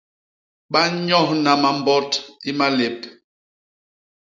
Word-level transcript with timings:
Ba 0.71 0.81
nyohna 1.07 1.51
mambot 1.61 2.11
i 2.49 2.51
malép. 2.57 2.99